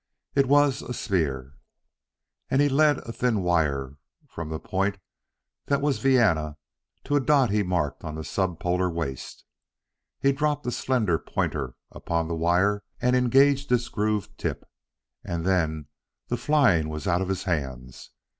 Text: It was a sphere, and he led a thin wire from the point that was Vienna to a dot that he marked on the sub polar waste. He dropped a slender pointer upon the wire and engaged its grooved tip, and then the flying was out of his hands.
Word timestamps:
It 0.33 0.47
was 0.47 0.81
a 0.81 0.95
sphere, 0.95 1.57
and 2.49 2.59
he 2.59 2.69
led 2.69 2.97
a 2.97 3.11
thin 3.11 3.43
wire 3.43 3.97
from 4.27 4.49
the 4.49 4.59
point 4.59 4.97
that 5.67 5.79
was 5.79 5.99
Vienna 5.99 6.57
to 7.03 7.15
a 7.17 7.19
dot 7.19 7.49
that 7.49 7.53
he 7.55 7.61
marked 7.61 8.03
on 8.03 8.15
the 8.15 8.23
sub 8.23 8.59
polar 8.59 8.89
waste. 8.89 9.45
He 10.19 10.31
dropped 10.31 10.65
a 10.65 10.71
slender 10.71 11.19
pointer 11.19 11.75
upon 11.91 12.27
the 12.27 12.35
wire 12.35 12.83
and 12.99 13.15
engaged 13.15 13.71
its 13.71 13.89
grooved 13.89 14.35
tip, 14.39 14.67
and 15.23 15.45
then 15.45 15.85
the 16.29 16.35
flying 16.35 16.89
was 16.89 17.05
out 17.05 17.21
of 17.21 17.29
his 17.29 17.43
hands. 17.43 18.09